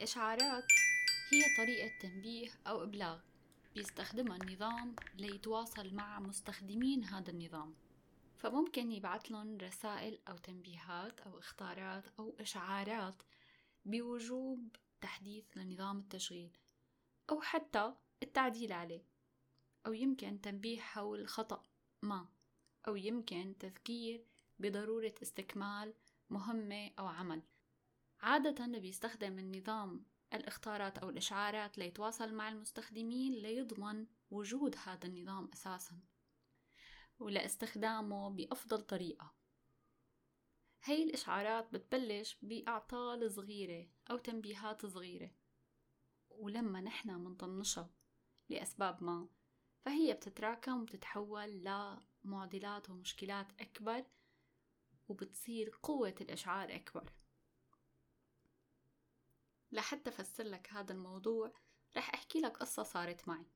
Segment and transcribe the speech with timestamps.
[0.00, 0.64] الإشعارات
[1.32, 3.20] هي طريقة تنبيه أو إبلاغ
[3.74, 7.74] بيستخدمها النظام ليتواصل مع مستخدمين هذا النظام.
[8.36, 13.22] فممكن يبعث لهم رسائل أو تنبيهات أو إخطارات أو إشعارات
[13.84, 16.56] بوجوب تحديث لنظام التشغيل
[17.30, 19.04] أو حتى التعديل عليه.
[19.86, 21.62] أو يمكن تنبيه حول خطأ
[22.02, 22.28] ما
[22.88, 24.24] أو يمكن تذكير
[24.58, 25.94] بضرورة استكمال
[26.30, 27.42] مهمة أو عمل.
[28.22, 36.00] عادة بيستخدم النظام الاختارات أو الإشعارات ليتواصل مع المستخدمين ليضمن وجود هذا النظام أساسا
[37.18, 39.34] ولاستخدامه بأفضل طريقة.
[40.84, 45.30] هاي الإشعارات بتبلش بأعطال صغيرة أو تنبيهات صغيرة
[46.30, 47.90] ولما نحن منطنشها
[48.48, 49.28] لأسباب ما
[49.84, 51.64] فهي بتتراكم وبتتحول
[52.24, 54.04] لمعضلات ومشكلات أكبر
[55.08, 57.12] وبتصير قوة الإشعار أكبر.
[59.72, 61.52] لحتى أفسر لك هذا الموضوع
[61.96, 63.46] رح أحكي لك قصة صارت معي.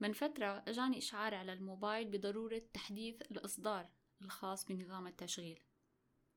[0.00, 3.88] من فترة أجاني إشعار على الموبايل بضرورة تحديث الإصدار
[4.22, 5.60] الخاص بنظام التشغيل.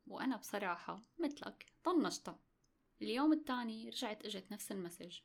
[0.08, 2.40] وأنا بصراحة مثلك طنشتها
[3.02, 5.20] اليوم التاني رجعت إجت نفس المسج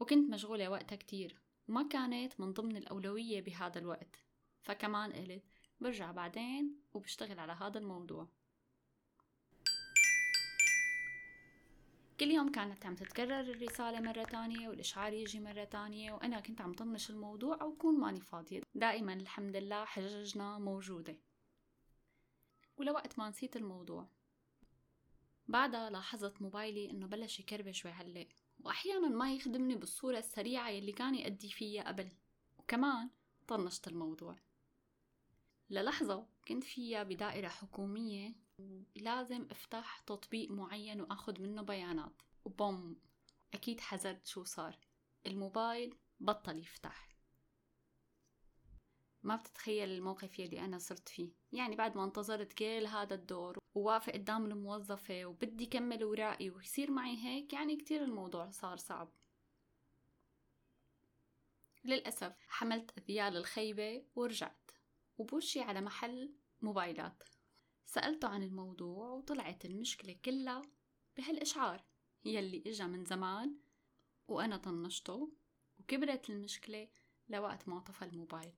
[0.00, 1.42] وكنت مشغولة وقتها كتير.
[1.68, 4.16] وما كانت من ضمن الأولوية بهذا الوقت.
[4.62, 5.44] فكمان قلت
[5.80, 8.28] برجع بعدين وبشتغل على هذا الموضوع.
[12.22, 16.72] كل يوم كانت عم تتكرر الرسالة مرة تانية والإشعار يجي مرة تانية وأنا كنت عم
[16.72, 18.60] طنش الموضوع أو كون ماني فاضية.
[18.74, 21.16] دائما الحمد لله حججنا موجودة.
[22.76, 24.08] ولوقت ما نسيت الموضوع.
[25.48, 28.28] بعدها لاحظت موبايلي إنه بلش يكربش ويعلق
[28.60, 32.08] وأحيانا ما يخدمني بالصورة السريعة يلي كان يأدي فيها قبل.
[32.58, 33.10] وكمان
[33.46, 34.36] طنشت الموضوع.
[35.70, 38.34] للحظة كنت فيها بدائرة حكومية
[38.96, 42.22] لازم افتح تطبيق معين واخذ منه بيانات.
[42.44, 42.96] وبوم
[43.54, 44.78] أكيد حزرت شو صار.
[45.26, 47.12] الموبايل بطل يفتح.
[49.22, 51.32] ما بتتخيل الموقف يلي أنا صرت فيه.
[51.52, 57.16] يعني بعد ما انتظرت كل هذا الدور وواقفة قدام الموظفة وبدي كمل ورائي ويصير معي
[57.16, 59.12] هيك يعني كتير الموضوع صار صعب.
[61.84, 64.70] للأسف حملت أذيال الخيبة ورجعت.
[65.18, 67.22] وبوشي على محل موبايلات.
[67.86, 70.62] سألته عن الموضوع وطلعت المشكلة كلها
[71.16, 71.84] بهالإشعار.
[72.24, 73.56] يلي إجا من زمان
[74.28, 75.32] وأنا طنشته
[75.80, 76.88] وكبرت المشكلة
[77.28, 78.52] لوقت ما طفى الموبايل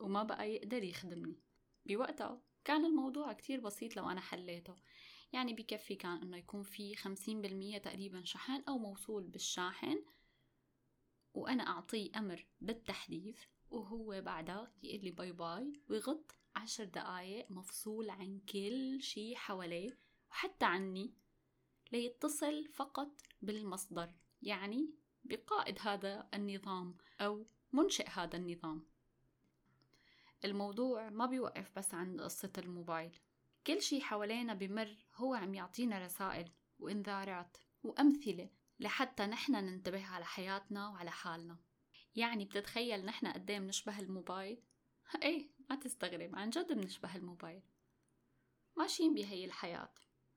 [0.00, 1.40] وما بقى يقدر يخدمني.
[1.86, 4.76] بوقتها كان الموضوع كتير بسيط لو أنا حليته.
[5.32, 10.04] يعني بكفي كان إنه يكون في خمسين بالمية تقريبا شحن أو موصول بالشاحن
[11.34, 13.40] وأنا أعطيه أمر بالتحديث
[13.70, 19.98] وهو بعدها يقول لي bye bye ويغط عشر دقايق مفصول عن كل شي حواليه
[20.30, 21.14] وحتى عني
[21.92, 23.08] ليتصل فقط
[23.42, 24.14] بالمصدر.
[24.42, 24.90] يعني
[25.24, 28.86] بقائد هذا النظام أو منشئ هذا النظام.
[30.44, 33.18] الموضوع ما بيوقف بس عند قصة الموبايل.
[33.66, 40.88] كل شي حوالينا بمر هو عم يعطينا رسائل وإنذارات وأمثلة لحتى نحن ننتبه على حياتنا
[40.88, 41.56] وعلى حالنا.
[42.16, 44.62] يعني بتتخيل نحن قديه بنشبه الموبايل؟
[45.22, 47.62] إيه ما تستغرب عن جد بنشبه الموبايل.
[48.76, 49.94] ماشيين بهي الحياة.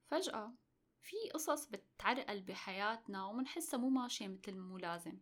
[0.08, 0.54] فجأة
[1.02, 5.20] في قصص بتعرقل بحياتنا ومنحسها مو ماشية مثل مو لازم.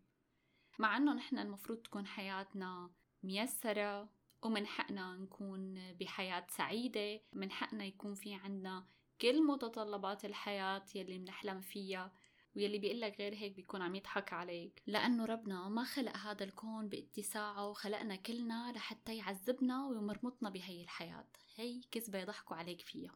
[0.79, 2.91] مع إنه نحن المفروض تكون حياتنا
[3.23, 4.09] ميسرة
[4.41, 8.87] ومن حقنا نكون بحياة سعيدة من حقنا يكون في عنا
[9.21, 12.13] كل متطلبات الحياة يلي منحلم فيها.
[12.55, 14.81] ويلي بيقول لك غير هيك بيكون عم يضحك عليك.
[14.87, 21.27] لأنه ربنا ما خلق هذا الكون باتساعه وخلقنا كلنا لحتى يعذبنا ويمرمطنا بهي الحياة.
[21.55, 23.15] هي كذبة يضحكوا عليك فيها.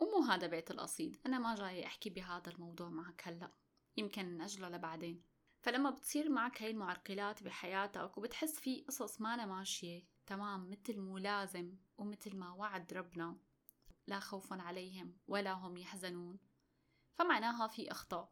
[0.00, 1.16] ومو هذا بيت القصيد.
[1.26, 3.50] أنا ما جاي أحكي بهذا الموضوع معك هلأ.
[3.96, 5.22] يمكن نأجله لبعدين.
[5.60, 11.76] فلما بتصير معك هاي المعرقلات بحياتك وبتحس في قصص ما ماشية تمام مثل مو لازم
[11.98, 13.36] ومثل ما وعد ربنا
[14.06, 16.38] لا خوف عليهم ولا هم يحزنون.
[17.14, 18.30] فمعناها في أخطاء.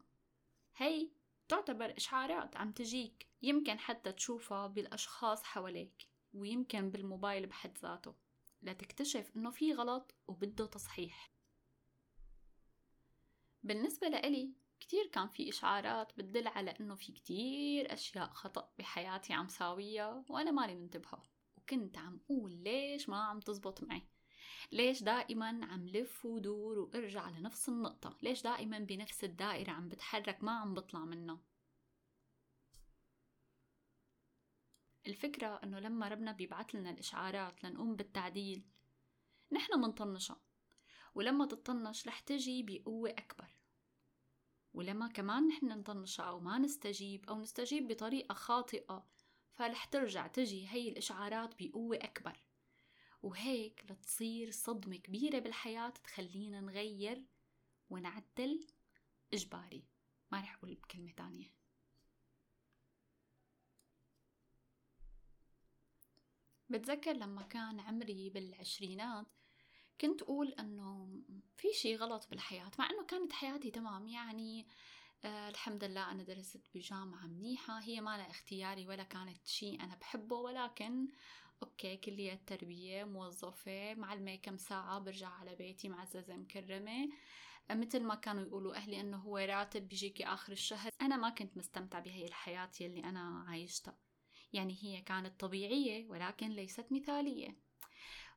[0.76, 1.10] هي
[1.48, 8.14] تعتبر إشعارات عم تجيك يمكن حتى تشوفها بالأشخاص حواليك ويمكن بالموبايل بحد ذاته
[8.62, 11.32] لتكتشف إنه في غلط وبده تصحيح.
[13.62, 19.48] بالنسبة لإلي كتير كان في إشعارات بتدل على إنه في كتير أشياء خطأ بحياتي عم
[19.48, 21.22] ساويها وأنا مالي منتبهة
[21.56, 24.08] وكنت عم أقول ليش ما عم تزبط معي.
[24.72, 30.52] ليش دائما عم لف ودور وارجع لنفس النقطة؟ ليش دائما بنفس الدائرة عم بتحرك ما
[30.52, 31.40] عم بطلع منها؟
[35.06, 38.64] الفكرة إنه لما ربنا بيبعث لنا الإشعارات لنقوم بالتعديل
[39.52, 40.40] نحن منطنشها
[41.14, 43.56] ولما تطنش رح تجي بقوة أكبر.
[44.75, 49.06] ولما كمان نحن نطنشها أو ما نستجيب أو نستجيب بطريقة خاطئة
[49.52, 52.48] فرح ترجع تجي هي الإشعارات بقوة أكبر.
[53.23, 57.25] وهيك لتصير صدمة كبيرة بالحياة تخلينا نغير
[57.91, 58.67] ونعدل
[59.35, 59.85] إجباري.
[60.32, 61.59] ما رح أقول بكلمة تانية.
[66.70, 69.26] بتذكر لما كان عمري بالعشرينات
[70.00, 71.09] كنت أقول أنه
[71.56, 74.09] في شي غلط بالحياة مع أنه كانت حياتي تمام.
[74.09, 74.67] يعني
[75.25, 79.94] آه الحمد لله أنا درست بجامعة منيحة هي ما لها اختياري ولا كانت شي أنا
[79.94, 81.09] بحبه ولكن
[81.62, 87.08] أوكي كلية تربية موظفة معلمة كم ساعة برجع على بيتي معززة مكرمة.
[87.70, 90.90] آه مثل ما كانوا يقولوا أهلي أنه هو راتب بيجيكي آخر الشهر.
[91.02, 93.99] أنا ما كنت مستمتع بهي الحياة يلي أنا عايشتها.
[94.52, 97.56] يعني هي كانت طبيعية ولكن ليست مثالية.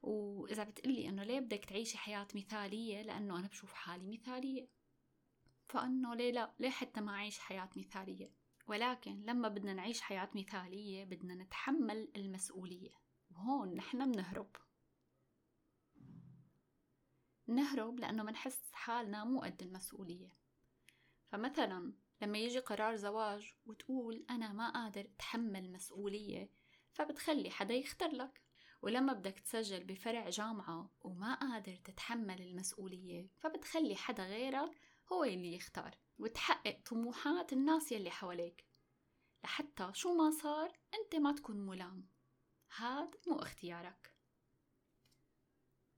[0.01, 4.67] وإذا بتقلي إنه ليه بدك تعيشي حياة مثالية؟ لأنه أنا بشوف حالي مثالية.
[5.69, 8.31] فأنه ليه لا؟ ليه حتى ما أعيش حياة مثالية؟
[8.67, 13.01] ولكن لما بدنا نعيش حياة مثالية بدنا نتحمل المسؤولية.
[13.31, 14.55] وهون نحن بنهرب.
[17.47, 20.37] نهرب لأنه منحس حالنا مو قد المسؤولية.
[21.27, 26.49] فمثلا لما يجي قرار زواج وتقول أنا ما قادر أتحمل مسؤولية
[26.91, 28.41] فبتخلي حدا يختار لك.
[28.81, 34.79] ولما بدك تسجل بفرع جامعة وما قادر تتحمل المسؤولية فبتخلي حدا غيرك
[35.13, 38.65] هو اللي يختار وتحقق طموحات الناس يلي حواليك.
[39.43, 42.07] لحتى شو ما صار أنت ما تكون ملام.
[42.75, 44.15] هاد مو اختيارك.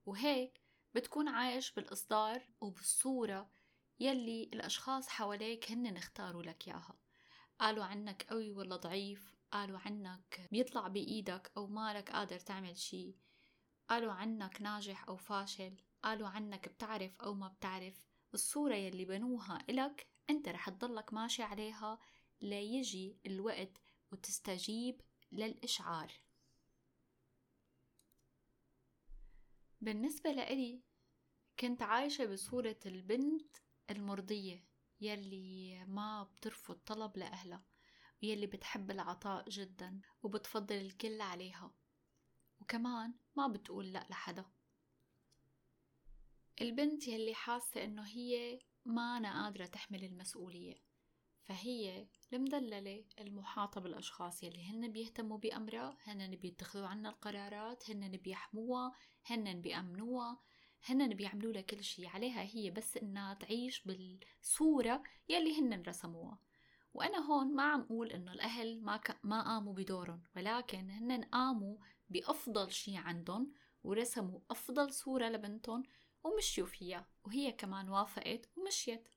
[0.05, 0.61] وهيك
[0.95, 3.49] بتكون عايش بالإصدار وبالصورة
[3.99, 6.97] يلي الأشخاص حواليك هن اختاروا لك إياها.
[7.59, 13.15] قالوا عنك قوي ولا ضعيف قالوا عنك بيطلع بإيدك أو مالك قادر تعمل شي.
[13.89, 18.07] قالوا عنك ناجح أو فاشل قالوا عنك بتعرف أو ما بتعرف.
[18.33, 21.99] الصورة يلي بنوها إلك أنت رح تضلك ماشي عليها
[22.41, 23.81] ليجي الوقت
[24.11, 26.11] وتستجيب للإشعار.
[29.83, 30.81] بالنسبة لإلي
[31.59, 33.56] كنت عايشة بصورة البنت
[33.89, 34.65] المرضية
[35.01, 37.63] يلي ما بترفض طلب لأهلها
[38.24, 41.71] ويلي بتحب العطاء جدا وبتفضل الكل عليها.
[42.62, 44.45] وكمان ما بتقول لأ لحدا.
[46.62, 50.75] البنت يلي حاسة إنه هي ما أنا قادرة تحمل المسؤولية.
[51.43, 58.91] فهي المدللة المحاطة بالأشخاص يلي هن بيهتموا بأمرها هن بيتخذوا عنا القرارات هن بيحموها
[59.25, 60.39] هن بيأمنوها
[60.85, 62.07] هن بيعملوا لها كل شي.
[62.07, 66.39] عليها هي بس إنها تعيش بالصورة يلي هن رسموها.
[66.93, 69.19] وأنا هون ما عم أقول إنه الأهل ما, ك...
[69.23, 71.77] ما قاموا بدورهم ولكن هن قاموا
[72.09, 73.53] بأفضل شي عندهم
[73.83, 75.83] ورسموا أفضل صورة لبنتهم
[76.23, 79.07] ومشيوا فيها وهي كمان وافقت ومشيت.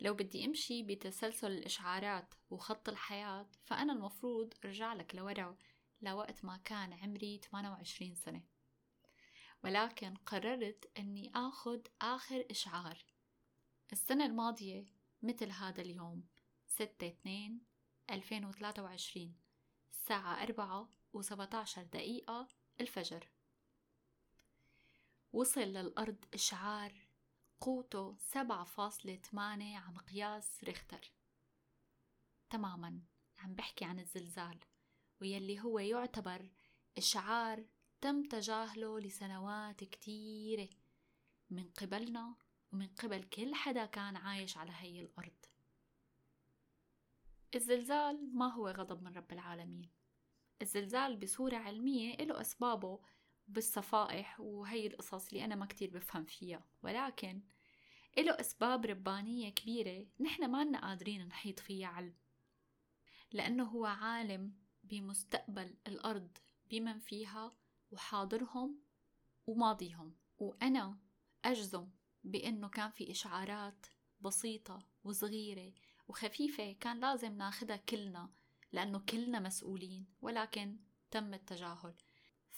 [0.00, 5.56] لو بدي أمشي بتسلسل الإشعارات وخط الحياة فأنا المفروض أرجع لك لورا
[6.02, 8.42] لوقت ما كان عمري 28 سنة.
[9.64, 13.04] ولكن قررت أني آخد آخر إشعار.
[13.92, 14.86] السنة الماضية
[15.22, 16.24] مثل هذا اليوم
[16.66, 17.60] ستة اثنين
[18.10, 19.36] ألفين وثلاثة وعشرين
[19.90, 22.48] الساعة أربعة وسبعة عشر دقيقة
[22.80, 23.28] الفجر.
[25.32, 27.09] وصل للأرض إشعار
[27.60, 31.12] قوته سبعة فاصلة ثمانية على مقياس ريختر.
[32.50, 33.00] تماما
[33.38, 34.58] عم بحكي عن الزلزال
[35.20, 36.50] ويلي هو يعتبر
[36.98, 37.64] إشعار
[38.00, 40.68] تم تجاهله لسنوات كتيرة
[41.50, 42.34] من قبلنا
[42.72, 45.44] ومن قبل كل حدا كان عايش على هي الأرض.
[47.54, 49.90] الزلزال ما هو غضب من رب العالمين.
[50.62, 53.00] الزلزال بصورة علمية له أسبابه
[53.52, 56.64] بالصفائح وهي القصص اللي أنا ما كتير بفهم فيها.
[56.82, 57.42] ولكن
[58.18, 62.14] له أسباب ربانية كبيرة نحن ما لنا قادرين نحيط فيها علم.
[63.32, 64.54] لأنه هو عالم
[64.84, 66.38] بمستقبل الأرض
[66.70, 67.56] بمن فيها
[67.90, 68.80] وحاضرهم
[69.46, 70.16] وماضيهم.
[70.38, 70.98] وأنا
[71.44, 71.88] أجزم
[72.24, 73.86] بأنه كان في إشعارات
[74.20, 75.72] بسيطة وصغيرة
[76.08, 78.30] وخفيفة كان لازم ناخدها كلنا
[78.72, 80.06] لأنه كلنا مسؤولين.
[80.20, 80.78] ولكن
[81.10, 81.94] تم التجاهل.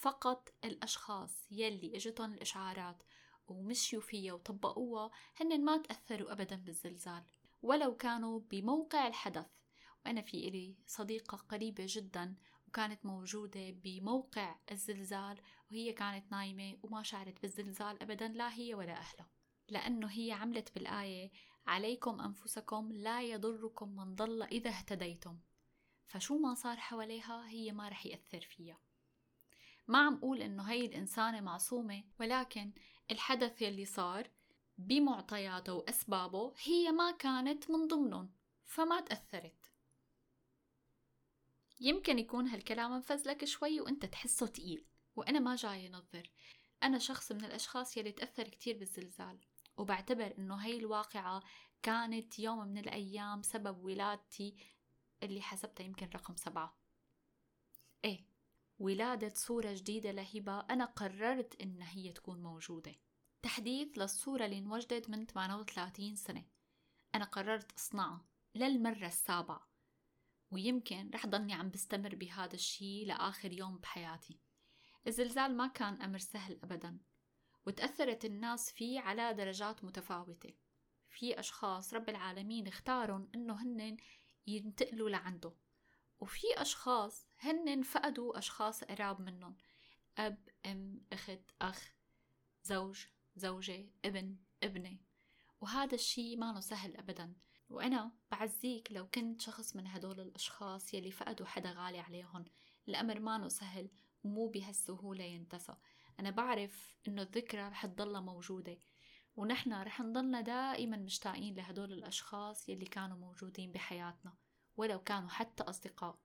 [0.02, 3.02] فقط الأشخاص يلي إجتهم الإشعارات
[3.49, 7.23] ومشيوا فيها وطبقوها هن ما تأثروا أبدا بالزلزال
[7.62, 9.47] ولو كانوا بموقع الحدث.
[10.06, 12.35] وأنا في إلي صديقة قريبة جدا
[12.68, 15.40] وكانت موجودة بموقع الزلزال
[15.71, 19.28] وهي كانت نايمة وما شعرت بالزلزال أبدا لا هي ولا أهلها.
[19.68, 21.30] لأنه هي عملت بالآية
[21.66, 25.38] عليكم أنفسكم لا يضركم من ضل إذا اهتديتم
[26.06, 28.78] فشو ما صار حواليها هي ما رح يأثر فيها.
[29.88, 32.72] ما عم قول إنه هي الإنسانة معصومة ولكن
[33.10, 34.30] الحدث يلي صار
[34.78, 38.30] بمعطياته وأسبابه هي ما كانت من ضمنهم
[38.64, 39.72] فما تأثرت.
[41.80, 44.84] يمكن يكون هالكلام مفزلك شوي وأنت تحسه تقيل
[45.16, 46.30] وأنا ما جاي نظر
[46.82, 49.38] أنا شخص من الأشخاص يلي تأثر كتير بالزلزال
[49.76, 51.42] وبعتبر إنه هاي الواقعة
[51.82, 54.56] كانت يوم من الأيام سبب ولادتي
[55.22, 56.76] اللي حسبتها يمكن رقم سبعة.
[58.04, 58.31] إيه.
[58.82, 62.94] ولادة صورة جديدة لهبة أنا قررت إن هي تكون موجودة.
[63.42, 66.44] تحديث للصورة اللي انوجدت من 38 سنة.
[67.14, 69.68] أنا قررت أصنعها للمرة السابعة.
[70.50, 74.40] ويمكن رح ضلني عم بستمر بهذا الشي لآخر يوم بحياتي.
[75.06, 76.98] الزلزال ما كان أمر سهل أبدا.
[77.66, 80.54] وتأثرت الناس فيه على درجات متفاوتة.
[81.10, 83.96] في أشخاص رب العالمين اختارهم إنه هن
[84.46, 85.52] ينتقلوا لعنده.
[86.23, 89.57] وفي أشخاص هن فقدوا أشخاص قراب منهم.
[90.19, 91.93] أب أم أخت أخ
[92.62, 94.99] زوج زوجة ابن ابنة.
[95.61, 97.35] وهذا الشي ما سهل أبدا.
[97.71, 102.45] وأنا بعزيك لو كنت شخص من هدول الأشخاص يلي فقدوا حدا غالي عليهم
[102.88, 103.91] الأمر ما سهل
[104.25, 105.75] ومو بهالسهولة ينتسى.
[106.21, 108.79] أنا بعرف إنه الذكرى رح تضلها موجودة.
[109.37, 114.41] ونحن رح نضلنا دائما مشتاقين لهدول الأشخاص يلي كانوا موجودين بحياتنا.
[114.76, 116.19] ولو كانوا حتى أصدقاء.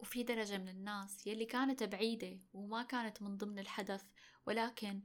[0.00, 4.04] وفي درجة من الناس يلي كانت بعيدة وما كانت من ضمن الحدث
[4.46, 5.02] ولكن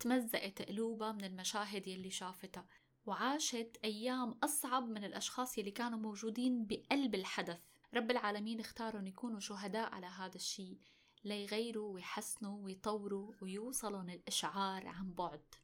[0.00, 2.66] تمزقت قلوبها من المشاهد يلي شافتها
[3.06, 7.60] وعاشت أيام أصعب من الأشخاص يلي كانوا موجودين بقلب الحدث.
[7.94, 10.78] رب العالمين اختارهم يكونوا شهداء على هذا الشيء
[11.24, 15.54] ليغيروا ويحسنوا ويطوروا ويوصلوا الإشعار عن بعد.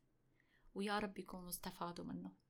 [0.75, 2.44] ويا رب يكونوا استفادوا منه.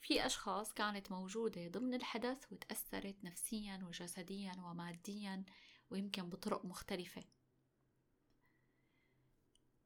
[0.00, 5.44] في أشخاص كانت موجودة ضمن الحدث وتأثرت نفسيا وجسديا وماديا
[5.90, 7.24] ويمكن بطرق مختلفة.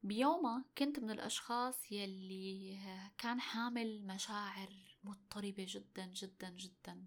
[0.03, 2.79] بيومها كنت من الأشخاص يلي
[3.17, 7.05] كان حامل مشاعر مضطربة جدا جدا جدا.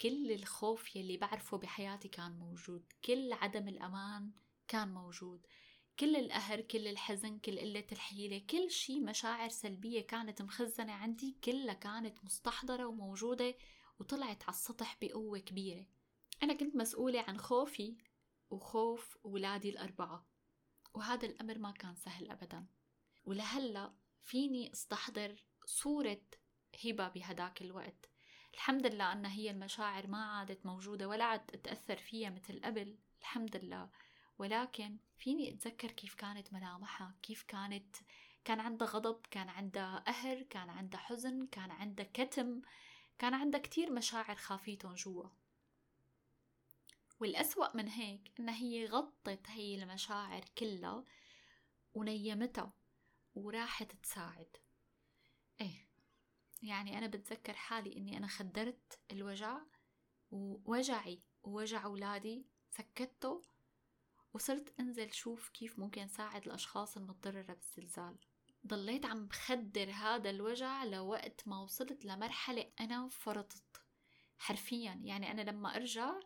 [0.00, 2.92] كل الخوف يلي بعرفه بحياتي كان موجود.
[3.04, 4.30] كل عدم الأمان
[4.68, 5.46] كان موجود.
[6.00, 11.74] كل القهر كل الحزن كل قلة الحيلة كل شي مشاعر سلبية كانت مخزنة عندي كلها
[11.74, 13.54] كانت مستحضرة وموجودة
[13.98, 15.86] وطلعت على السطح بقوة كبيرة.
[16.42, 17.96] أنا كنت مسؤولة عن خوفي
[18.50, 20.26] وخوف ولادي الأربعة
[20.94, 22.66] وهذا الأمر ما كان سهل أبدا.
[23.24, 26.22] ولهلأ فيني أستحضر صورة
[26.84, 28.10] هبة بهداك الوقت.
[28.54, 32.98] الحمد لله أن هي المشاعر ما عادت موجودة ولا عاد تأثر فيها مثل قبل.
[33.20, 33.90] الحمد لله.
[34.38, 37.96] ولكن فيني أتذكر كيف كانت ملامحها كيف كانت
[38.44, 42.60] كان عندها غضب كان عندها قهر كان عندها حزن كان عندها كتم
[43.18, 45.28] كان عندها كتير مشاعر خافيتهم جوا.
[47.20, 51.04] والأسوأ من هيك إن هي غطت هي المشاعر كلها
[51.94, 52.72] ونيمتها
[53.34, 54.56] وراحت تساعد.
[55.60, 55.88] إيه
[56.62, 59.58] يعني أنا بتذكر حالي إني أنا خدرت الوجع
[60.30, 63.42] ووجعي ووجع أولادي سكته
[64.38, 68.16] وصرت أنزل شوف كيف ممكن ساعد الأشخاص المتضررة بالزلزال.
[68.66, 73.82] ضليت عم بخدر هذا الوجع لوقت ما وصلت لمرحلة أنا فرطت.
[74.38, 76.20] حرفيا يعني أنا لما أرجع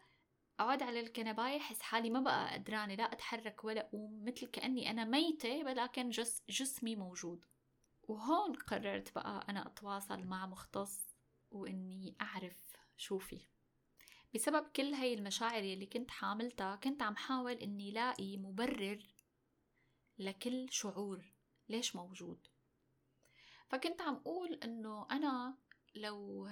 [0.60, 5.04] أقعد على الكنباية أحس حالي ما بقى قدرانة لا أتحرك ولا أقوم مثل كأني أنا
[5.04, 7.44] ميتة ولكن جس جسمي موجود.
[8.02, 11.16] وهون قررت بقى أنا أتواصل مع مختص
[11.50, 13.46] وإني أعرف شو فيه.
[14.34, 19.06] بسبب كل هاي المشاعر اللي كنت حاملتها كنت عم حاول إني لاقي مبرر
[20.18, 21.32] لكل شعور.
[21.68, 22.46] ليش موجود؟
[23.68, 25.58] فكنت عم أقول إنه أنا
[25.94, 26.48] لو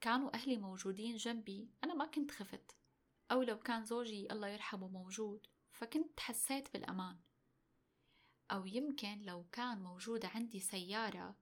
[0.00, 2.76] كانوا أهلي موجودين جنبي أنا ما كنت خفت.
[3.30, 7.18] أو لو كان زوجي الله يرحمه موجود فكنت حسيت بالأمان.
[8.50, 11.36] أو يمكن لو كان موجودة عندي سيارة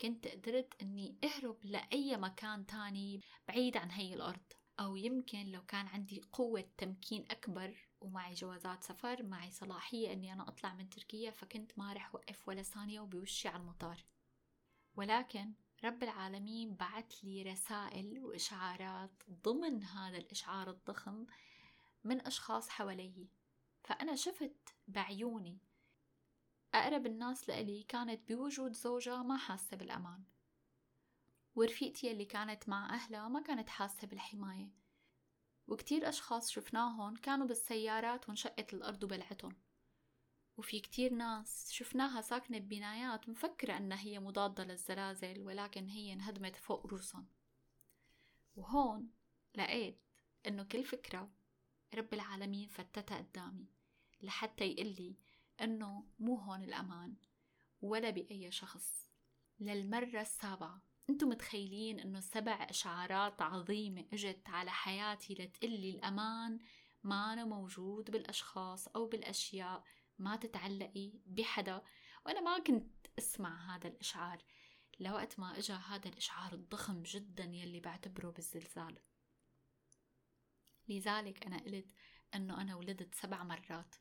[0.00, 4.52] كنت قدرت أني أهرب لأي مكان تاني بعيد عن هي الأرض.
[4.80, 10.48] أو يمكن لو كان عندي قوة تمكين أكبر ومعي جوازات سفر معي صلاحية أني أنا
[10.48, 14.04] أطلع من تركيا فكنت ما رح وقف ولا ثانية وبوشي على المطار.
[14.96, 15.52] ولكن
[15.84, 21.26] رب العالمين بعت لي رسائل وإشعارات ضمن هذا الإشعار الضخم
[22.04, 23.28] من أشخاص حوالي.
[23.84, 25.58] فأنا شفت بعيوني
[26.74, 30.24] أقرب الناس لإلي كانت بوجود زوجها ما حاسة بالأمان.
[31.58, 34.70] ورفيقتي اللي كانت مع أهلها ما كانت حاسة بالحماية.
[35.68, 39.56] وكتير أشخاص شفناهم كانوا بالسيارات وانشقت الأرض وبلعتهم
[40.56, 46.86] وفي كتير ناس شفناها ساكنة ببنايات مفكرة أنها هي مضادة للزلازل ولكن هي انهدمت فوق
[46.86, 47.26] روسهم
[48.56, 49.10] وهون
[49.54, 50.00] لقيت
[50.46, 51.30] أنه كل فكرة
[51.94, 53.66] رب العالمين فتتها قدامي
[54.22, 55.16] لحتى يقلي
[55.60, 57.14] إنه مو هون الأمان
[57.82, 59.08] ولا بأي شخص.
[59.60, 66.58] للمرة السابعة أنتم متخيلين إنه سبع اشعارات عظيمة إجت على حياتي لتقلي الأمان؟
[67.02, 69.84] ما موجود بالأشخاص أو بالأشياء
[70.18, 71.82] ما تتعلقي بحدا.
[72.26, 74.42] وأنا ما كنت أسمع هذا الإشعار.
[75.00, 78.98] لوقت ما اجى هذا الإشعار الضخم جدا يلي بعتبره بالزلزال.
[80.88, 81.92] لذلك أنا قلت
[82.34, 83.94] إنه أنا ولدت سبع مرات.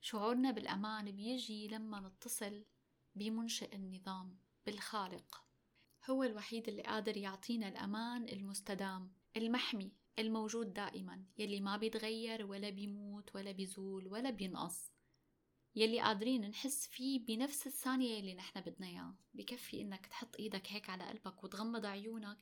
[0.00, 2.64] شعورنا بالأمان بيجي لما نتصل
[3.14, 5.51] بمنشئ النظام بالخالق.
[6.10, 13.34] هو الوحيد اللي قادر يعطينا الأمان المستدام المحمي الموجود دائما يلي ما بيتغير ولا بيموت
[13.34, 14.92] ولا بيزول ولا بينقص.
[15.74, 19.14] يلي قادرين نحس فيه بنفس الثانية يلي نحن بدنا إياه.
[19.34, 22.38] بكفي إنك تحط إيدك هيك على قلبك وتغمض عيونك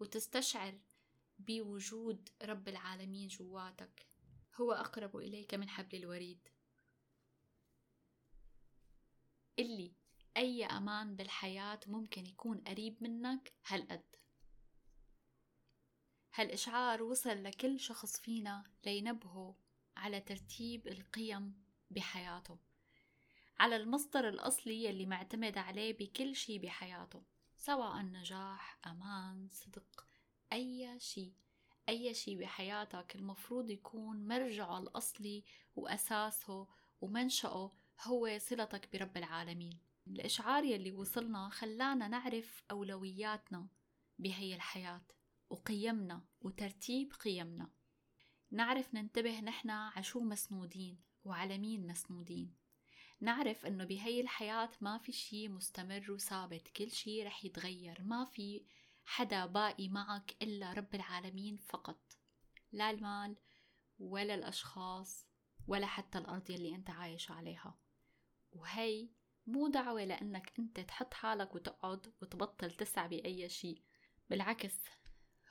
[0.00, 0.78] وتستشعر
[1.38, 4.06] بوجود رب العالمين جواتك.
[4.54, 6.48] هو أقرب إليك من حبل الوريد.
[9.58, 9.92] اللي
[10.36, 14.04] أي أمان بالحياة ممكن يكون قريب منك هالقد.
[16.34, 19.56] هالإشعار وصل لكل شخص فينا لينبهه
[19.96, 22.58] على ترتيب القيم بحياته
[23.58, 27.22] على المصدر الأصلي اللي معتمد عليه بكل شي بحياته
[27.56, 30.06] سواء نجاح أمان صدق
[30.52, 31.32] أي شي.
[31.88, 35.44] أي شي بحياتك المفروض يكون مرجعه الأصلي
[35.76, 36.68] وأساسه
[37.00, 37.70] ومنشأه
[38.02, 39.93] هو صلتك برب العالمين.
[40.06, 43.68] الإشعار يلي وصلنا خلانا نعرف أولوياتنا
[44.18, 45.02] بهي الحياة
[45.50, 47.70] وقيمنا وترتيب قيمنا.
[48.50, 52.54] نعرف ننتبه نحنا عشو مسنودين وعلى مين مسنودين.
[53.20, 58.64] نعرف إنه بهي الحياة ما في شي مستمر وثابت كل شي رح يتغير ما في
[59.04, 62.00] حدا باقي معك إلا رب العالمين فقط.
[62.72, 63.36] لا المال
[63.98, 65.26] ولا الأشخاص
[65.66, 67.78] ولا حتى الأرض يلي أنت عايش عليها.
[68.52, 69.08] وهي
[69.46, 73.82] مو دعوة لأنك أنت تحط حالك وتقعد وتبطل تسعى بأي شيء
[74.30, 74.74] بالعكس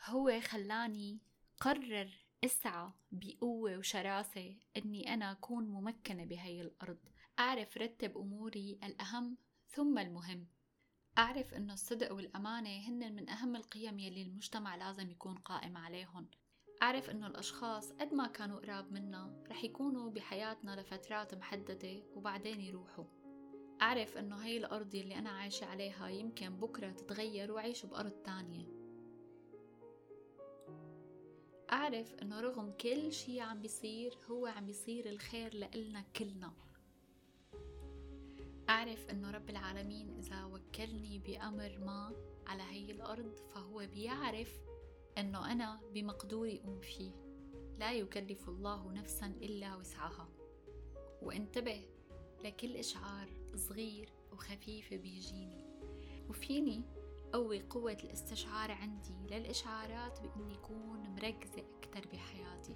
[0.05, 1.19] هو خلاني
[1.59, 6.99] قرر أسعى بقوة وشراسة إني أنا أكون ممكنة بهي الأرض.
[7.39, 9.37] أعرف رتب أموري الأهم
[9.69, 10.47] ثم المهم.
[11.17, 16.27] أعرف إنه الصدق والأمانة هن من أهم القيم يلي المجتمع لازم يكون قائم عليهم
[16.81, 23.22] أعرف إنه الأشخاص قد ما كانوا قراب منا رح يكونوا بحياتنا لفترات محددة وبعدين يروحوا.
[23.83, 28.65] أعرف إنه هاي الأرض اللي أنا عايشة عليها يمكن بكرة تتغير وأعيش بأرض تانية.
[31.71, 36.53] أعرف إنه رغم كل شي عم بيصير هو عم بيصير الخير لإلنا كلنا.
[38.69, 42.15] أعرف إنه رب العالمين إذا وكلني بأمر ما
[42.47, 44.61] على هي الأرض فهو بيعرف
[45.17, 47.11] إنه أنا بمقدوري أقوم فيه.
[47.79, 50.29] لا يكلف الله نفسا إلا وسعها.
[51.21, 51.85] وانتبه
[52.43, 55.65] لكل إشعار صغير وخفيف بيجيني.
[56.29, 56.81] وفيني
[57.33, 62.75] قوي قوة الاستشعار عندي للإشعارات بإني أكون مركزة أكتر بحياتي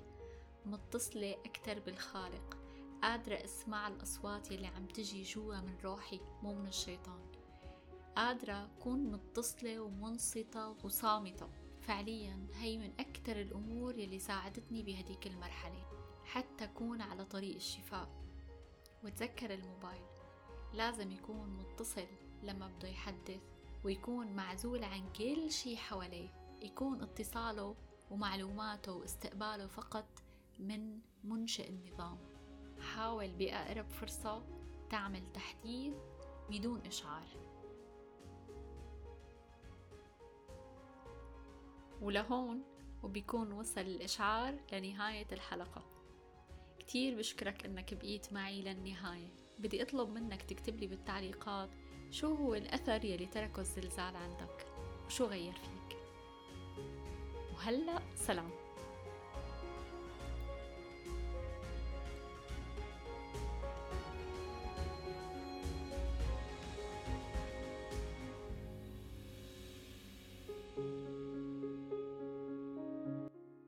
[0.65, 2.57] متصلة أكتر بالخالق
[3.01, 7.31] قادرة أسمع الأصوات يلي عم تجي جوا من روحي مو من الشيطان.
[8.15, 11.49] قادرة أكون متصلة ومنصتة وصامتة.
[11.81, 15.85] فعليا هي من أكتر الأمور يلي ساعدتني بهديك المرحلة
[16.25, 18.09] حتى أكون على طريق الشفاء.
[19.03, 20.16] وتذكر الموبايل.
[20.73, 22.07] لازم يكون متصل
[22.43, 23.41] لما بده يحدث
[23.83, 26.29] ويكون معزول عن كل شي حواليه.
[26.61, 27.75] يكون اتصاله
[28.11, 30.05] ومعلوماته واستقباله فقط
[30.59, 32.17] من منشئ النظام.
[32.79, 34.43] حاول بأقرب فرصة
[34.89, 35.93] تعمل تحديث
[36.49, 37.27] بدون إشعار.
[42.01, 42.63] ولهون
[43.03, 45.83] وبيكون وصل الإشعار لنهاية الحلقة.
[46.79, 49.46] كتير بشكرك إنك بقيت معي للنهاية.
[49.59, 51.69] بدي أطلب منك تكتب لي بالتعليقات
[52.11, 54.65] شو هو الأثر يلي تركه الزلزال عندك
[55.05, 55.97] وشو غير فيك.
[57.53, 58.66] وهلأ سلام.